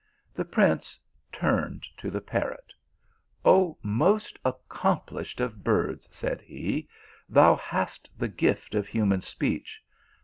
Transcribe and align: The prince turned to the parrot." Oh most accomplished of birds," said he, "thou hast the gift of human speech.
The 0.33 0.45
prince 0.45 0.97
turned 1.31 1.83
to 1.97 2.09
the 2.09 2.21
parrot." 2.21 2.73
Oh 3.45 3.77
most 3.83 4.39
accomplished 4.43 5.39
of 5.39 5.63
birds," 5.63 6.09
said 6.11 6.41
he, 6.41 6.87
"thou 7.29 7.55
hast 7.55 8.09
the 8.17 8.27
gift 8.27 8.73
of 8.73 8.87
human 8.87 9.21
speech. 9.21 9.79